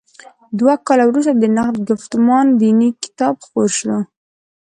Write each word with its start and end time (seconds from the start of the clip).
دوه 0.59 0.73
کاله 0.87 1.03
وروسته 1.07 1.33
د 1.37 1.43
نقد 1.57 1.77
ګفتمان 1.89 2.45
دیني 2.61 2.89
کتاب 3.03 3.33
خپور 3.45 3.69
شو. 3.79 3.95